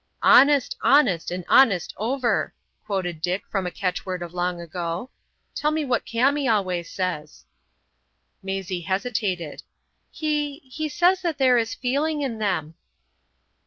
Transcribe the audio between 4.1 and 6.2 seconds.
of long ago. "Tell me what